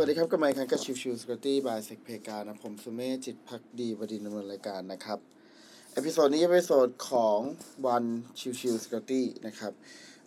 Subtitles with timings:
[0.00, 5.18] สวัสดีครับกลับมาพบกันกับ Chill Chill Security by SecPlayground นะผมสุเมธจิตภักดีบดินทร์ดำเนินรายการนะครับ
[5.94, 7.38] episode นี้จะเป็นเอพิโซดของ
[7.86, 8.04] วัน
[8.38, 9.72] Chill Chill Security นะครับ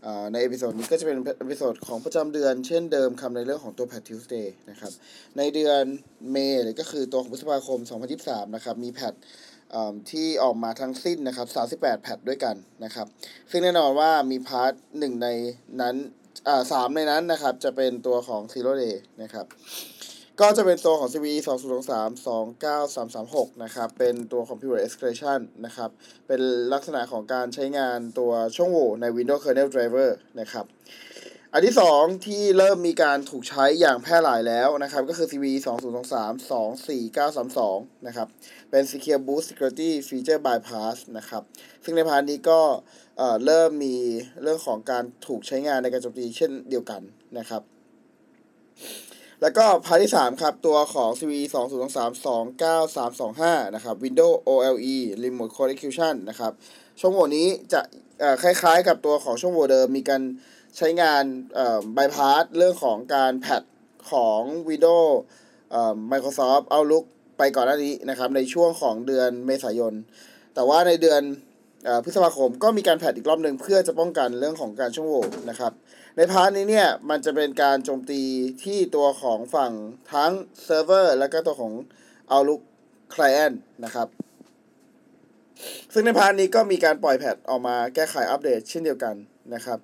[0.05, 4.91] อ่าใน episode นี้ก็จะเป็น episode ของประจำเดือนเช่นเดิมครับในเรื่องของตัว Patch Tuesday นะครับ
[5.37, 5.83] ในเดือน
[6.31, 7.79] เมษหรือก็คือตัวของพฤษภาคม
[8.17, 9.13] 2023 นะครับมี patch
[9.73, 11.47] อ่าที่ออกมาทั้งสิ้นนะครับ
[11.81, 13.07] 38 patch ด้วยกันนะครับ
[13.49, 15.27] ซึ่งแน่นอนว่ามีพาร์ทหนึ่งใน
[15.81, 15.97] นั้น
[16.47, 19.45] อ่าสามในนั้นนะครับ จะเป็นตัวของ Zero Day นะครับ
[20.39, 25.89] ก็จะเป็นตัวของ CVE 2 0 2 3 2 9 3 3 6นะครับ เป็นตัว Computer Escalation นะครับ
[26.27, 26.41] เป็น
[26.73, 30.09] ลักษณะของการใช้งานตัวช่องโหว่ใน Windows Kernel Driver
[30.39, 30.65] นะครับ
[31.53, 38.27] อันที่ 2 ที่เริ่มมีการถูกใช้อย่างแพร่หลายแล้วนะครับ ก็คือ CVE 2 0 2 3 2 4 9 3 2 นะครับ
[38.69, 41.43] เป็น Secure boost Security Feature Bypass นะครับ
[41.83, 42.61] ซึ่งในพาร์ทนี้ก็
[43.45, 43.95] เริ่มมี
[44.41, 47.01] เรื่องของการถูกใช้งานในการโจมตีเช่นเดียวกัน
[47.37, 47.61] นะครับ
[49.41, 53.95] แล้วก็พาร์ทที่ 3 ครับ ตัวของ CVE 2 0 2 3 2 9 3 2 5 นะครับ
[54.03, 56.51] Windows OLE Remote Code Execution นะครับ
[56.99, 57.81] ช่องโหว่นี้จะ
[58.43, 60.21] คล้ายๆ กับตัวของช่องโหว่เดิม มีการ
[60.77, 61.23] ใช้งาน
[61.55, 63.63] เอ่อบายพาสเรื่องของการ patch
[64.11, 65.11] ของ Windows
[65.71, 67.05] เอ่อ Microsoft Outlook
[67.37, 69.93] ไปก่อนหน้านี้นะครับ ในช่วงของเดือนเมษายน
[70.53, 75.71] แต่ว่าในเดือนพฤษภาคมก็มีการ patch อีกรอบหนึ่งเพื่อจะป้องกันเรื่องของการช่องโหว่นะครับ
[76.17, 78.21] ในพาร์ทนี้เนี่ยมันจะเป็นการโจมตี
[78.63, 79.71] ที่ตัวของฝั่ง
[80.13, 80.31] ทั้ง
[80.63, 81.73] เซิร์ฟเวอร์แล้วก็ตัวของ
[82.31, 82.61] Outlook
[83.13, 84.07] Client นะครับ
[85.93, 89.15] ซึ่งใน patch นี้ก็มีการปล่อย patch ออกมาแก้ไขอัปเดตเช่นเดียวกัน
[89.53, 89.79] นะครับ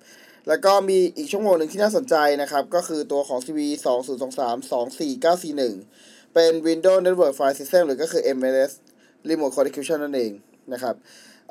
[0.48, 5.62] แล้วก็มีอีกช่องโหว่หนึ่งที่น่าสนใจนะครับ ก็คือตัวของ CV 2 0 2 3 2 4 9 4
[5.92, 8.72] 1 เป็น Windows Network File System หรือก็คือ MLS
[9.28, 10.32] Remote Code Execution นั่นเอง
[10.72, 10.94] นะครับ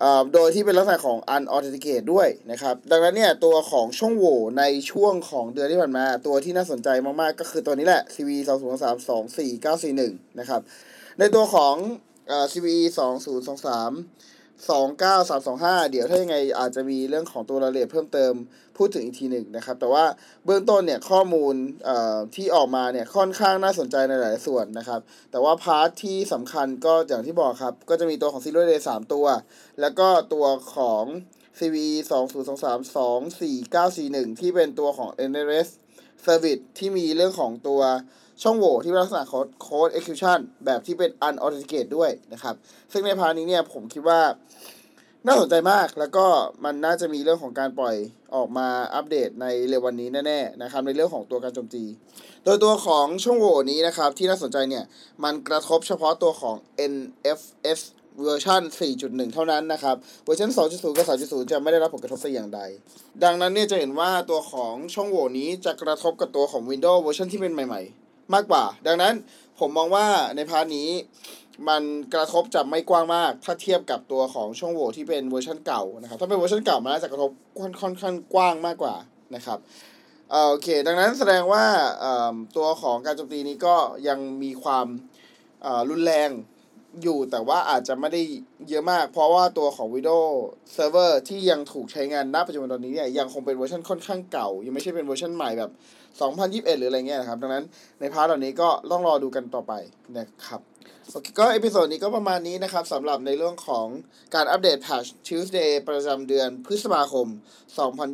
[0.01, 10.01] อ่าโดยที่เป็นลักษณะของ unauthenticated ด้วยนะครับ ดังนั้นเนี่ยตัวของช่องโหว่ในช่วงของเดือนที่ผ่านมา ตัวที่น่าสนใจมาก ๆ ก็คือตัวนี้แหละ CV 2 0 3 2 4 9 4
[10.11, 10.61] 1นะครับ
[11.19, 11.75] ในตัวของ
[12.31, 18.33] อ่อ CVE 2 0 2 3 2 9 3 2 5เดี๋ยวถ้ายังไงอาจจะมีเรื่องของตัวรายละเอียดเพิ่มเติม
[18.77, 20.05] พูดถึงอีกทีหนึ่งนะครับ แต่ว่า
[20.45, 21.55] เบื้องต้นเนี่ยข้อมูล
[22.35, 25.01] ที่ออกมาเนี่ยค่อนข้างน่าสนใจในหลายส่วนนะครับ
[25.31, 29.25] แต่ว่าพาร์ทที่สำคัญก็อย่างที่บอกครับ ก็จะมีตัวของ Zero Day 3ตัว
[29.81, 30.45] แล้วก็ตัว
[30.75, 31.03] ของ
[31.59, 35.69] CVE 2 0 2 3 2 4 9 4 1 ที่เป็นตัวของ NFS
[36.25, 37.81] Service ที่มีเรื่องของตัว
[38.41, 42.55] ช่องโหว่ที่เป็นลักษณะของ Code Execution แบบที่เป็น Unauthenticate ด้วยนะครับ
[42.91, 44.19] ซึ่งในพาร์ทนี้เนี่ยผมคิดว่า
[45.25, 46.25] น่าสนใจมากแล้วก็
[46.63, 47.95] มันน่าจะมีเรื่องของการปล่อย
[48.35, 51.83] ออกมาอัปเดตในเร็ววันนี้แน่ๆนะครับในเรื่องของตัวการโจมตี
[52.43, 54.85] โดยตัวของช่องโหว่นี้นะครับที่น่าสนใจเนี่ย
[55.23, 56.55] มันกระทบเฉพาะตัวของ
[56.93, 57.79] NFS
[58.21, 58.61] เวอร์ชัน
[58.97, 62.61] 4.1 เท่านั้นนะครับ เวอร์ชัน2.0 กับ 3.0 จะไม่ได้รับผลกระทบแต่อย่างใด
[63.23, 69.13] ดังนั้นเนี่ยจะเห็นว่าตัวของช่องโหว่นี้จะกระทบกับตัวของ Windows เวอร์ชันที่เป็นใหม่ๆ มากกว่า ดังนั้น
[69.59, 70.05] ผมมองว่า
[70.35, 70.89] ใน part นี้
[71.69, 71.83] มัน
[72.13, 78.95] กระทบจะไม่กว้างมาก ถ้าเทียบกับตัวของช่องโหว่ที่เป็นเวอร์ชันเก่านะครับถ้าเป็นเวอร์ชันเก่ามันน่าจะกระทบค่อนข้างกว้างมากกว่า
[79.35, 79.57] นะครับ
[80.49, 81.65] โอเค ดังนั้นแสดงว่า
[82.57, 83.75] ตัวของการโจมตีนี้ก็
[84.07, 84.87] ยังมีความ
[85.89, 86.29] รุนแรง
[87.03, 88.21] อยู่แต่ว่าอาจจะไม่ได้
[88.69, 90.31] เยอะมาก เพราะว่าตัวของ Windows
[90.75, 95.71] Server ที่ยังถูกใช้งานณปัจจุบันตอนนี้เนี่ยยังคงเป็นเวอร์ชันค่อนข้างเก่า ยังไม่ใช่เป็นเวอร์ชันใหม่แบบ
[96.65, 97.65] 2021 หรืออะไรเงี้ยนะครับ ดังนั้น
[97.99, 99.73] ใน part เหล่านี้ก็ต้องรอดูกันต่อไป
[100.17, 100.61] นะครับ
[101.11, 103.87] โอเคก็ episode นี้ก็ประมาณนี้นะครับสำหรับในเรื่องของ
[104.35, 107.27] การอัปเดต Patch Tuesday ประจำเดือนพฤษภาคม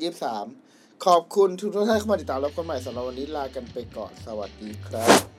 [0.10, 5.33] 2023 ขอบคุณทุกท่านที่เข้ามาติดตามแล้วพบกันใหม่สำหรับวันนี้ลากันไปก่อนสวัสดีครับ